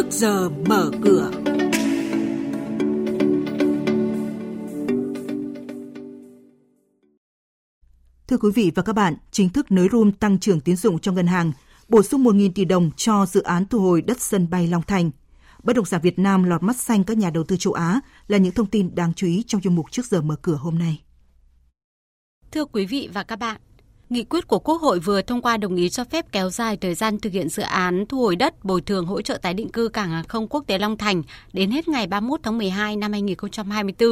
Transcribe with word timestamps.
trước 0.00 0.10
giờ 0.10 0.48
mở 0.48 0.90
cửa. 1.02 1.30
Thưa 8.28 8.36
quý 8.36 8.50
vị 8.54 8.72
và 8.74 8.82
các 8.82 8.92
bạn, 8.92 9.14
chính 9.30 9.48
thức 9.48 9.72
nới 9.72 9.88
room 9.92 10.12
tăng 10.12 10.38
trưởng 10.38 10.60
tín 10.60 10.76
dụng 10.76 10.98
cho 10.98 11.12
ngân 11.12 11.26
hàng, 11.26 11.52
bổ 11.88 12.02
sung 12.02 12.24
1.000 12.24 12.50
tỷ 12.54 12.64
đồng 12.64 12.90
cho 12.96 13.26
dự 13.26 13.42
án 13.42 13.66
thu 13.66 13.80
hồi 13.80 14.02
đất 14.02 14.20
sân 14.20 14.50
bay 14.50 14.66
Long 14.66 14.82
Thành. 14.82 15.10
Bất 15.62 15.76
động 15.76 15.84
sản 15.84 16.00
Việt 16.02 16.18
Nam 16.18 16.44
lọt 16.44 16.62
mắt 16.62 16.76
xanh 16.76 17.04
các 17.04 17.18
nhà 17.18 17.30
đầu 17.30 17.44
tư 17.44 17.56
châu 17.56 17.72
Á 17.72 18.00
là 18.28 18.38
những 18.38 18.54
thông 18.54 18.66
tin 18.66 18.94
đáng 18.94 19.14
chú 19.14 19.26
ý 19.26 19.44
trong 19.46 19.60
chuyên 19.60 19.74
mục 19.74 19.86
trước 19.90 20.06
giờ 20.06 20.20
mở 20.20 20.36
cửa 20.42 20.56
hôm 20.56 20.78
nay. 20.78 21.02
Thưa 22.52 22.64
quý 22.64 22.86
vị 22.86 23.08
và 23.12 23.22
các 23.22 23.38
bạn, 23.38 23.60
Nghị 24.10 24.24
quyết 24.24 24.48
của 24.48 24.58
Quốc 24.58 24.80
hội 24.82 24.98
vừa 24.98 25.22
thông 25.22 25.42
qua 25.42 25.56
đồng 25.56 25.76
ý 25.76 25.88
cho 25.88 26.04
phép 26.04 26.26
kéo 26.32 26.50
dài 26.50 26.76
thời 26.76 26.94
gian 26.94 27.18
thực 27.18 27.32
hiện 27.32 27.48
dự 27.48 27.62
án 27.62 28.06
thu 28.06 28.20
hồi 28.20 28.36
đất, 28.36 28.64
bồi 28.64 28.80
thường, 28.80 29.06
hỗ 29.06 29.22
trợ 29.22 29.38
tái 29.42 29.54
định 29.54 29.68
cư 29.68 29.88
cảng 29.88 30.10
hàng 30.10 30.24
không 30.28 30.48
quốc 30.48 30.64
tế 30.66 30.78
Long 30.78 30.96
Thành 30.96 31.22
đến 31.52 31.70
hết 31.70 31.88
ngày 31.88 32.06
31 32.06 32.40
tháng 32.42 32.58
12 32.58 32.96
năm 32.96 33.12
2024 33.12 34.08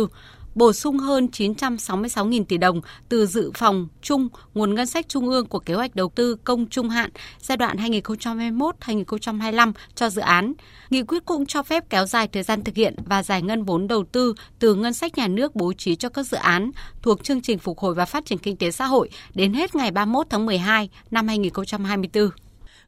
bổ 0.58 0.72
sung 0.72 0.98
hơn 0.98 1.28
966.000 1.32 2.44
tỷ 2.44 2.58
đồng 2.58 2.80
từ 3.08 3.26
dự 3.26 3.50
phòng 3.54 3.88
chung, 4.02 4.28
nguồn 4.54 4.74
ngân 4.74 4.86
sách 4.86 5.08
trung 5.08 5.28
ương 5.28 5.46
của 5.46 5.58
kế 5.58 5.74
hoạch 5.74 5.94
đầu 5.94 6.12
tư 6.14 6.36
công 6.44 6.66
trung 6.66 6.88
hạn 6.88 7.10
giai 7.40 7.56
đoạn 7.56 7.76
2021-2025 7.76 9.72
cho 9.94 10.10
dự 10.10 10.22
án. 10.22 10.52
Nghị 10.90 11.02
quyết 11.02 11.24
cũng 11.24 11.46
cho 11.46 11.62
phép 11.62 11.84
kéo 11.90 12.06
dài 12.06 12.28
thời 12.28 12.42
gian 12.42 12.64
thực 12.64 12.74
hiện 12.74 12.94
và 13.06 13.22
giải 13.22 13.42
ngân 13.42 13.64
vốn 13.64 13.88
đầu 13.88 14.04
tư 14.12 14.34
từ 14.58 14.74
ngân 14.74 14.94
sách 14.94 15.18
nhà 15.18 15.28
nước 15.28 15.54
bố 15.54 15.72
trí 15.72 15.96
cho 15.96 16.08
các 16.08 16.26
dự 16.26 16.36
án 16.36 16.70
thuộc 17.02 17.24
chương 17.24 17.40
trình 17.40 17.58
phục 17.58 17.78
hồi 17.78 17.94
và 17.94 18.04
phát 18.04 18.26
triển 18.26 18.38
kinh 18.38 18.56
tế 18.56 18.70
xã 18.70 18.86
hội 18.86 19.10
đến 19.34 19.54
hết 19.54 19.74
ngày 19.74 19.90
31 19.90 20.26
tháng 20.30 20.46
12 20.46 20.90
năm 21.10 21.28
2024. 21.28 22.30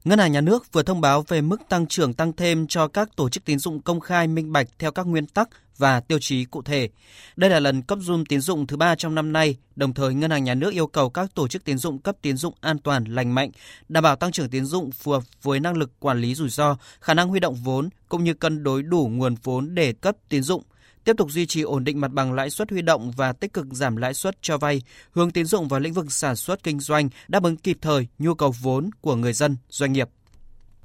Ngân 0.05 0.19
hàng 0.19 0.33
Nhà 0.33 0.41
nước 0.41 0.73
vừa 0.73 0.83
thông 0.83 1.01
báo 1.01 1.25
về 1.29 1.41
mức 1.41 1.61
tăng 1.69 1.87
trưởng 1.87 2.15
tăng 2.15 2.33
thêm 2.33 2.67
cho 2.67 2.89
các 2.89 3.17
tổ 3.17 3.29
chức 3.29 3.45
tín 3.45 3.59
dụng 3.59 3.83
công 3.83 4.01
khai 4.01 4.29
minh 4.29 4.53
bạch 4.53 4.67
theo 4.79 4.93
các 4.93 5.07
nguyên 5.07 5.27
tắc 5.27 5.49
và 5.79 6.01
tiêu 6.01 6.19
chí 6.21 6.45
cụ 6.45 6.63
thể. 6.63 6.89
Đây 7.37 7.51
là 7.51 7.61
lần 7.61 7.83
cấp 7.83 7.99
zoom 7.99 8.25
tín 8.29 8.41
dụng 8.41 8.67
thứ 8.67 8.77
ba 8.77 8.95
trong 8.95 9.15
năm 9.15 9.33
nay, 9.33 9.57
đồng 9.77 9.95
thời 9.95 10.15
Ngân 10.15 10.31
hàng 10.31 10.45
Nhà 10.45 10.55
nước 10.55 10.73
yêu 10.73 10.87
cầu 10.87 11.11
các 11.11 11.35
tổ 11.35 11.49
chức 11.49 11.65
tín 11.65 11.79
dụng 11.79 11.99
cấp 11.99 12.17
tín 12.23 12.37
dụng 12.37 12.55
an 12.61 12.79
toàn, 12.79 13.05
lành 13.05 13.35
mạnh, 13.35 13.51
đảm 13.89 14.03
bảo 14.03 14.17
tăng 14.17 14.33
trưởng 14.33 14.51
tín 14.51 14.65
dụng 14.65 14.91
phù 14.91 15.13
hợp 15.13 15.23
với 15.43 15.61
năng 15.61 15.77
lực 15.77 15.91
quản 16.01 16.21
lý 16.21 16.35
rủi 16.35 16.49
ro, 16.49 16.77
khả 17.01 17.15
năng 17.15 17.29
huy 17.29 17.41
động 17.41 17.55
vốn 17.55 17.89
cũng 18.09 18.25
như 18.25 18.35
cân 18.35 18.63
đối 18.63 18.83
đủ 18.83 19.09
nguồn 19.13 19.35
vốn 19.43 19.75
để 19.75 19.93
cấp 19.93 20.17
tín 20.29 20.43
dụng 20.43 20.63
tiếp 21.05 21.17
tục 21.17 21.31
duy 21.31 21.47
trì 21.47 21.63
ổn 21.63 21.85
định 21.85 22.01
mặt 22.01 22.13
bằng 22.13 22.33
lãi 22.33 22.51
suất 22.51 22.71
huy 22.71 22.83
động 22.83 23.11
và 23.11 23.33
tích 23.33 23.53
cực 23.53 23.67
giảm 23.71 23.97
lãi 23.97 24.15
suất 24.15 24.43
cho 24.43 24.59
vay, 24.59 24.83
hướng 25.13 25.31
tín 25.31 25.47
dụng 25.47 25.69
vào 25.69 25.81
lĩnh 25.81 25.93
vực 25.93 26.13
sản 26.13 26.37
xuất 26.37 26.63
kinh 26.63 26.81
doanh, 26.81 27.09
đáp 27.29 27.43
ứng 27.43 27.57
kịp 27.57 27.79
thời 27.81 28.07
nhu 28.19 28.35
cầu 28.35 28.55
vốn 28.61 28.91
của 29.01 29.17
người 29.17 29.33
dân, 29.33 29.57
doanh 29.69 29.93
nghiệp. 29.93 30.09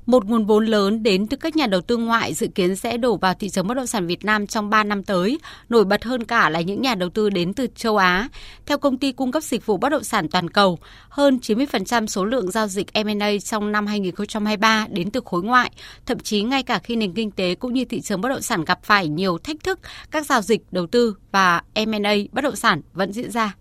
Một 0.05 0.25
nguồn 0.25 0.45
vốn 0.45 0.65
lớn 0.65 1.03
đến 1.03 1.27
từ 1.27 1.37
các 1.37 1.55
nhà 1.55 1.67
đầu 1.67 1.81
tư 1.81 1.97
ngoại 1.97 2.33
dự 2.33 2.47
kiến 2.47 2.75
sẽ 2.75 2.97
đổ 2.97 3.17
vào 3.17 3.33
thị 3.33 3.49
trường 3.49 3.67
bất 3.67 3.73
động 3.73 3.87
sản 3.87 4.07
Việt 4.07 4.25
Nam 4.25 4.47
trong 4.47 4.69
3 4.69 4.83
năm 4.83 5.03
tới. 5.03 5.39
Nổi 5.69 5.85
bật 5.85 6.03
hơn 6.03 6.23
cả 6.23 6.49
là 6.49 6.61
những 6.61 6.81
nhà 6.81 6.95
đầu 6.95 7.09
tư 7.09 7.29
đến 7.29 7.53
từ 7.53 7.67
châu 7.75 7.97
Á. 7.97 8.29
Theo 8.65 8.77
công 8.77 8.97
ty 8.97 9.11
cung 9.11 9.31
cấp 9.31 9.43
dịch 9.43 9.65
vụ 9.65 9.77
bất 9.77 9.89
động 9.89 10.03
sản 10.03 10.29
toàn 10.29 10.49
cầu, 10.49 10.79
hơn 11.09 11.39
90% 11.41 12.07
số 12.07 12.25
lượng 12.25 12.51
giao 12.51 12.67
dịch 12.67 12.87
M&A 12.93 13.31
trong 13.43 13.71
năm 13.71 13.87
2023 13.87 14.87
đến 14.89 15.11
từ 15.11 15.21
khối 15.25 15.43
ngoại. 15.43 15.71
Thậm 16.05 16.19
chí 16.19 16.43
ngay 16.43 16.63
cả 16.63 16.79
khi 16.79 16.95
nền 16.95 17.13
kinh 17.13 17.31
tế 17.31 17.55
cũng 17.55 17.73
như 17.73 17.85
thị 17.85 18.01
trường 18.01 18.21
bất 18.21 18.29
động 18.29 18.41
sản 18.41 18.65
gặp 18.65 18.83
phải 18.83 19.07
nhiều 19.07 19.37
thách 19.37 19.63
thức, 19.63 19.79
các 20.11 20.25
giao 20.25 20.41
dịch 20.41 20.61
đầu 20.71 20.87
tư 20.87 21.15
và 21.31 21.61
M&A 21.75 22.15
bất 22.31 22.43
động 22.43 22.55
sản 22.55 22.81
vẫn 22.93 23.13
diễn 23.13 23.31
ra. 23.31 23.55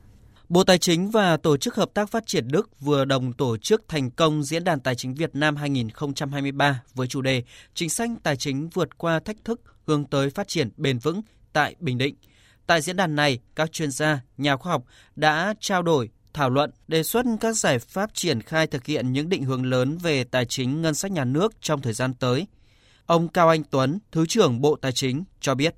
Bộ 0.49 0.65
Tài 0.65 0.79
chính 0.79 1.11
và 1.11 1.37
Tổ 1.37 1.57
chức 1.57 1.75
Hợp 1.75 1.95
tác 1.95 2.11
Phát 2.11 2.27
triển 2.27 2.49
Đức 2.49 2.81
vừa 2.81 3.05
đồng 3.05 3.33
tổ 3.33 3.57
chức 3.57 3.89
thành 3.89 4.11
công 4.11 4.45
Diễn 4.45 4.65
đàn 4.65 4.81
Tài 4.81 4.95
chính 4.95 5.15
Việt 5.15 5.35
Nam 5.35 5.57
2023 5.57 6.83
với 6.95 7.07
chủ 7.07 7.21
đề 7.21 7.43
Chính 7.75 7.91
sách 7.91 8.11
tài 8.23 8.37
chính 8.37 8.69
vượt 8.69 8.99
qua 8.99 9.21
thách 9.21 9.37
thức 9.45 9.61
hướng 9.87 10.05
tới 10.05 10.31
phát 10.31 10.49
triển 10.49 10.71
bền 10.77 10.99
vững 10.99 11.23
tại 11.53 11.75
Bình 11.81 11.99
Định. 11.99 12.15
Tại 12.67 12.81
diễn 12.81 12.97
đàn 12.97 13.17
này, 13.17 13.39
các 13.57 13.73
chuyên 13.73 13.91
gia, 13.91 14.21
nhà 14.37 14.57
khoa 14.57 14.73
học 14.73 14.85
đã 15.17 15.55
trao 15.61 15.83
đổi, 15.83 16.09
thảo 16.33 16.51
luận, 16.51 16.71
đề 16.89 17.03
xuất 17.03 17.27
các 17.41 17.53
giải 17.53 17.79
pháp 17.79 18.15
triển 18.15 18.43
khai 18.43 18.67
thực 18.67 18.87
hiện 18.87 19.13
những 19.13 19.29
định 19.29 19.45
hướng 19.45 19.67
lớn 19.67 19.99
về 19.99 20.25
tài 20.25 20.45
chính 20.45 20.83
ngân 20.83 20.95
sách 20.95 21.13
nhà 21.13 21.25
nước 21.25 21.53
trong 21.61 21.83
thời 21.83 21.93
gian 21.93 22.15
tới. 22.15 22.47
Ông 23.07 23.29
Cao 23.29 23.49
Anh 23.49 23.63
Tuấn, 23.71 23.99
Thứ 24.13 24.27
trưởng 24.27 24.61
Bộ 24.61 24.77
Tài 24.77 24.93
chính 24.93 25.25
cho 25.41 25.55
biết. 25.55 25.75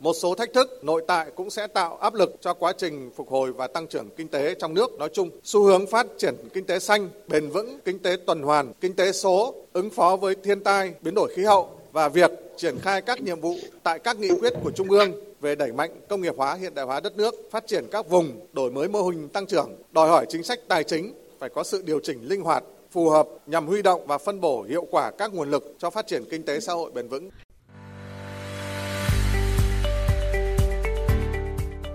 Một 0.00 0.12
số 0.12 0.34
thách 0.34 0.52
thức 0.52 0.84
nội 0.84 1.02
tại 1.06 1.26
cũng 1.34 1.50
sẽ 1.50 1.66
tạo 1.66 1.96
áp 1.96 2.14
lực 2.14 2.36
cho 2.40 2.54
quá 2.54 2.72
trình 2.78 3.10
phục 3.16 3.30
hồi 3.30 3.52
và 3.52 3.66
tăng 3.66 3.86
trưởng 3.86 4.08
kinh 4.16 4.28
tế 4.28 4.54
trong 4.54 4.74
nước 4.74 4.92
nói 4.98 5.08
chung. 5.12 5.30
Xu 5.44 5.62
hướng 5.62 5.86
phát 5.86 6.06
triển 6.18 6.34
kinh 6.54 6.64
tế 6.64 6.78
xanh, 6.78 7.08
bền 7.28 7.48
vững, 7.48 7.78
kinh 7.84 7.98
tế 7.98 8.16
tuần 8.26 8.42
hoàn, 8.42 8.72
kinh 8.80 8.96
tế 8.96 9.12
số, 9.12 9.54
ứng 9.72 9.90
phó 9.90 10.16
với 10.16 10.34
thiên 10.34 10.60
tai, 10.60 10.94
biến 11.00 11.14
đổi 11.14 11.32
khí 11.36 11.44
hậu 11.44 11.68
và 11.92 12.08
việc 12.08 12.30
triển 12.56 12.78
khai 12.78 13.02
các 13.02 13.22
nhiệm 13.22 13.40
vụ 13.40 13.54
tại 13.82 13.98
các 13.98 14.18
nghị 14.18 14.30
quyết 14.40 14.52
của 14.64 14.70
Trung 14.70 14.90
ương 14.90 15.12
về 15.40 15.54
đẩy 15.54 15.72
mạnh 15.72 15.90
công 16.08 16.20
nghiệp 16.20 16.34
hóa 16.36 16.54
hiện 16.54 16.74
đại 16.74 16.84
hóa 16.84 17.00
đất 17.00 17.16
nước, 17.16 17.34
phát 17.50 17.66
triển 17.66 17.84
các 17.90 18.08
vùng, 18.08 18.40
đổi 18.52 18.70
mới 18.70 18.88
mô 18.88 19.02
hình 19.02 19.28
tăng 19.28 19.46
trưởng, 19.46 19.70
đòi 19.92 20.08
hỏi 20.08 20.26
chính 20.28 20.42
sách 20.42 20.58
tài 20.68 20.84
chính 20.84 21.12
phải 21.38 21.48
có 21.48 21.62
sự 21.62 21.82
điều 21.82 22.00
chỉnh 22.02 22.28
linh 22.28 22.42
hoạt, 22.42 22.64
phù 22.90 23.08
hợp 23.08 23.28
nhằm 23.46 23.66
huy 23.66 23.82
động 23.82 24.06
và 24.06 24.18
phân 24.18 24.40
bổ 24.40 24.62
hiệu 24.62 24.86
quả 24.90 25.10
các 25.10 25.34
nguồn 25.34 25.50
lực 25.50 25.74
cho 25.78 25.90
phát 25.90 26.06
triển 26.06 26.24
kinh 26.30 26.42
tế 26.42 26.60
xã 26.60 26.72
hội 26.72 26.90
bền 26.90 27.08
vững. 27.08 27.30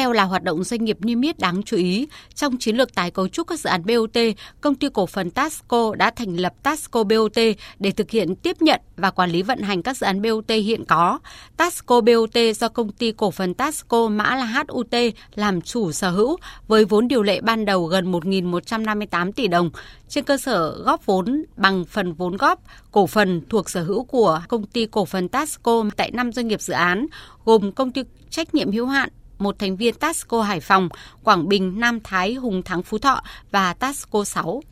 Theo 0.00 0.12
là 0.12 0.24
hoạt 0.24 0.42
động 0.42 0.64
doanh 0.64 0.84
nghiệp 0.84 0.98
niêm 1.00 1.20
yết 1.20 1.38
đáng 1.38 1.62
chú 1.62 1.76
ý. 1.76 2.08
Trong 2.34 2.56
chiến 2.56 2.76
lược 2.76 2.94
tái 2.94 3.10
cấu 3.10 3.28
trúc 3.28 3.46
các 3.46 3.60
dự 3.60 3.70
án 3.70 3.86
BOT, 3.86 4.18
công 4.60 4.74
ty 4.74 4.88
cổ 4.92 5.06
phần 5.06 5.30
Tasco 5.30 5.94
đã 5.94 6.10
thành 6.10 6.36
lập 6.36 6.54
Tasco 6.62 7.04
BOT 7.04 7.38
để 7.78 7.90
thực 7.90 8.10
hiện 8.10 8.36
tiếp 8.36 8.62
nhận 8.62 8.80
và 8.96 9.10
quản 9.10 9.30
lý 9.30 9.42
vận 9.42 9.58
hành 9.60 9.82
các 9.82 9.96
dự 9.96 10.06
án 10.06 10.22
BOT 10.22 10.48
hiện 10.48 10.84
có. 10.84 11.18
Tasco 11.56 12.00
BOT 12.00 12.36
do 12.56 12.68
công 12.68 12.92
ty 12.92 13.12
cổ 13.12 13.30
phần 13.30 13.54
Tasco 13.54 14.08
mã 14.08 14.36
là 14.36 14.64
HUT 14.68 14.94
làm 15.34 15.60
chủ 15.60 15.92
sở 15.92 16.10
hữu 16.10 16.36
với 16.68 16.84
vốn 16.84 17.08
điều 17.08 17.22
lệ 17.22 17.40
ban 17.40 17.64
đầu 17.64 17.84
gần 17.84 18.12
1.158 18.12 19.32
tỷ 19.32 19.48
đồng 19.48 19.70
trên 20.08 20.24
cơ 20.24 20.36
sở 20.36 20.82
góp 20.84 21.06
vốn 21.06 21.44
bằng 21.56 21.84
phần 21.84 22.12
vốn 22.12 22.36
góp 22.36 22.60
cổ 22.92 23.06
phần 23.06 23.42
thuộc 23.48 23.70
sở 23.70 23.82
hữu 23.82 24.04
của 24.04 24.40
công 24.48 24.66
ty 24.66 24.86
cổ 24.86 25.04
phần 25.04 25.28
Tasco 25.28 25.84
tại 25.96 26.10
5 26.10 26.32
doanh 26.32 26.48
nghiệp 26.48 26.60
dự 26.60 26.74
án 26.74 27.06
gồm 27.44 27.72
công 27.72 27.92
ty 27.92 28.02
trách 28.30 28.54
nhiệm 28.54 28.72
hữu 28.72 28.86
hạn 28.86 29.08
một 29.40 29.58
thành 29.58 29.76
viên 29.76 29.94
Tasco 29.94 30.42
Hải 30.42 30.60
Phòng, 30.60 30.88
Quảng 31.24 31.48
Bình, 31.48 31.80
Nam 31.80 32.00
Thái, 32.04 32.34
Hùng 32.34 32.62
Thắng 32.62 32.82
Phú 32.82 32.98
Thọ 32.98 33.22
và 33.50 33.74
Tasco 33.74 34.24
6. 34.24 34.62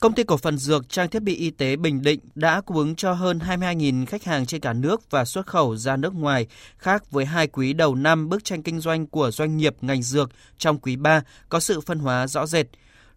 Công 0.00 0.12
ty 0.12 0.22
cổ 0.24 0.36
phần 0.36 0.58
dược 0.58 0.88
trang 0.88 1.10
thiết 1.10 1.22
bị 1.22 1.34
y 1.34 1.50
tế 1.50 1.76
Bình 1.76 2.02
Định 2.02 2.20
đã 2.34 2.60
cung 2.60 2.76
ứng 2.76 2.94
cho 2.96 3.12
hơn 3.12 3.38
22.000 3.38 4.06
khách 4.06 4.24
hàng 4.24 4.46
trên 4.46 4.60
cả 4.60 4.72
nước 4.72 5.10
và 5.10 5.24
xuất 5.24 5.46
khẩu 5.46 5.76
ra 5.76 5.96
nước 5.96 6.14
ngoài, 6.14 6.46
khác 6.78 7.10
với 7.10 7.24
hai 7.24 7.46
quý 7.46 7.72
đầu 7.72 7.94
năm 7.94 8.28
bức 8.28 8.44
tranh 8.44 8.62
kinh 8.62 8.80
doanh 8.80 9.06
của 9.06 9.30
doanh 9.30 9.56
nghiệp 9.56 9.76
ngành 9.80 10.02
dược 10.02 10.30
trong 10.58 10.78
quý 10.78 10.96
3 10.96 11.22
có 11.48 11.60
sự 11.60 11.80
phân 11.80 11.98
hóa 11.98 12.26
rõ 12.26 12.46
rệt. 12.46 12.66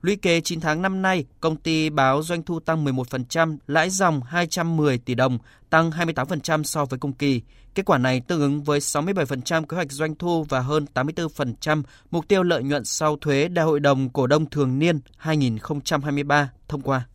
Lũy 0.01 0.15
kế 0.15 0.41
9 0.41 0.59
tháng 0.59 0.81
năm 0.81 1.01
nay, 1.01 1.25
công 1.39 1.55
ty 1.55 1.89
báo 1.89 2.23
doanh 2.23 2.43
thu 2.43 2.59
tăng 2.59 2.85
11%, 2.85 3.57
lãi 3.67 3.89
dòng 3.89 4.21
210 4.23 4.97
tỷ 4.97 5.15
đồng, 5.15 5.37
tăng 5.69 5.91
28% 5.91 6.63
so 6.63 6.85
với 6.85 6.99
cùng 6.99 7.13
kỳ. 7.13 7.41
Kết 7.75 7.85
quả 7.85 7.97
này 7.97 8.21
tương 8.21 8.41
ứng 8.41 8.63
với 8.63 8.79
67% 8.79 9.65
kế 9.65 9.75
hoạch 9.75 9.91
doanh 9.91 10.15
thu 10.15 10.43
và 10.43 10.59
hơn 10.59 10.85
84% 10.93 11.83
mục 12.11 12.27
tiêu 12.27 12.43
lợi 12.43 12.63
nhuận 12.63 12.85
sau 12.85 13.17
thuế 13.17 13.47
Đại 13.47 13.65
hội 13.65 13.79
đồng 13.79 14.09
cổ 14.09 14.27
đông 14.27 14.49
thường 14.49 14.79
niên 14.79 14.99
2023 15.17 16.49
thông 16.67 16.81
qua. 16.81 17.05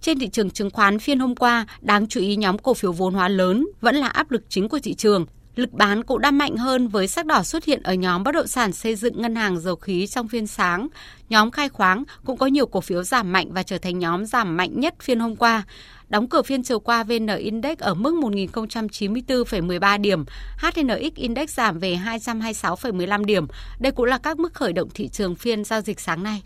Trên 0.00 0.18
thị 0.18 0.28
trường 0.28 0.50
chứng 0.50 0.70
khoán 0.70 0.98
phiên 0.98 1.18
hôm 1.18 1.36
qua, 1.36 1.66
đáng 1.80 2.06
chú 2.06 2.20
ý 2.20 2.36
nhóm 2.36 2.58
cổ 2.58 2.74
phiếu 2.74 2.92
vốn 2.92 3.14
hóa 3.14 3.28
lớn 3.28 3.66
vẫn 3.80 3.96
là 3.96 4.08
áp 4.08 4.30
lực 4.30 4.42
chính 4.48 4.68
của 4.68 4.78
thị 4.82 4.94
trường. 4.94 5.26
Lực 5.56 5.72
bán 5.72 6.04
cũng 6.04 6.20
đã 6.20 6.30
mạnh 6.30 6.56
hơn 6.56 6.88
với 6.88 7.08
sắc 7.08 7.26
đỏ 7.26 7.42
xuất 7.42 7.64
hiện 7.64 7.82
ở 7.82 7.94
nhóm 7.94 8.24
bất 8.24 8.32
động 8.32 8.46
sản 8.46 8.72
xây 8.72 8.94
dựng 8.94 9.22
ngân 9.22 9.34
hàng 9.36 9.60
dầu 9.60 9.76
khí 9.76 10.06
trong 10.06 10.28
phiên 10.28 10.46
sáng. 10.46 10.88
Nhóm 11.28 11.50
khai 11.50 11.68
khoáng 11.68 12.04
cũng 12.24 12.36
có 12.36 12.46
nhiều 12.46 12.66
cổ 12.66 12.80
phiếu 12.80 13.02
giảm 13.02 13.32
mạnh 13.32 13.52
và 13.52 13.62
trở 13.62 13.78
thành 13.78 13.98
nhóm 13.98 14.26
giảm 14.26 14.56
mạnh 14.56 14.80
nhất 14.80 14.94
phiên 15.02 15.20
hôm 15.20 15.36
qua. 15.36 15.62
Đóng 16.08 16.28
cửa 16.28 16.42
phiên 16.42 16.62
chiều 16.62 16.80
qua 16.80 17.04
VN 17.04 17.26
Index 17.26 17.78
ở 17.78 17.94
mức 17.94 18.14
1.094,13 18.14 20.00
điểm, 20.00 20.24
HNX 20.58 21.14
Index 21.14 21.50
giảm 21.50 21.78
về 21.78 21.98
226,15 22.04 23.24
điểm. 23.24 23.46
Đây 23.78 23.92
cũng 23.92 24.06
là 24.06 24.18
các 24.18 24.38
mức 24.38 24.54
khởi 24.54 24.72
động 24.72 24.88
thị 24.94 25.08
trường 25.08 25.34
phiên 25.34 25.64
giao 25.64 25.80
dịch 25.80 26.00
sáng 26.00 26.22
nay. 26.22 26.42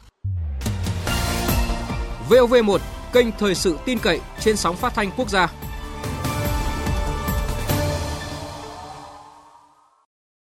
VOV1, 2.28 2.78
kênh 3.12 3.26
thời 3.38 3.54
sự 3.54 3.78
tin 3.84 3.98
cậy 3.98 4.20
trên 4.40 4.56
sóng 4.56 4.76
phát 4.76 4.94
thanh 4.94 5.10
quốc 5.16 5.30
gia. 5.30 5.48